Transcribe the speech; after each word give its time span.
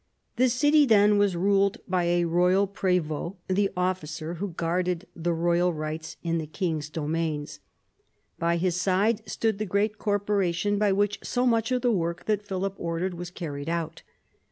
The 0.37 0.49
city 0.49 0.87
then 0.87 1.19
was 1.19 1.35
ruled 1.35 1.77
by 1.87 2.05
a 2.05 2.25
royal 2.25 2.67
prev6t, 2.67 3.35
the 3.47 3.69
officer 3.77 4.33
who 4.41 4.47
guarded 4.53 5.05
the 5.15 5.31
royal 5.31 5.71
rights 5.73 6.17
in 6.23 6.39
the 6.39 6.47
king's 6.47 6.89
domains. 6.89 7.59
By 8.39 8.57
his 8.57 8.75
side 8.75 9.21
stood 9.29 9.59
the 9.59 9.65
great 9.67 9.99
corporation 9.99 10.79
by 10.79 10.91
which 10.91 11.19
so 11.21 11.45
much 11.45 11.71
of 11.71 11.83
the 11.83 11.91
work 11.91 12.25
that 12.25 12.47
Philip 12.47 12.73
ordered 12.79 13.13
was 13.13 13.29
carried 13.29 13.69
out. 13.69 14.01